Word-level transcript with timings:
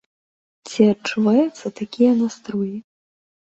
Ці 0.69 0.87
адчуваюцца 0.93 1.73
такія 1.83 2.11
настроі? 2.25 2.75